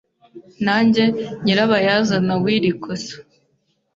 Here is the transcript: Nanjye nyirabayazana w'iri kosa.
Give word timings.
Nanjye 0.65 1.03
nyirabayazana 1.43 2.33
w'iri 2.43 2.71
kosa. 2.83 3.15